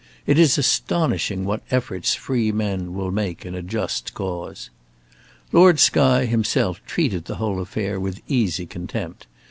[0.25, 4.71] It is astonishing what efforts freemen will make in a just cause.
[5.51, 9.27] Lord Skye himself treated the whole affair with easy contempt.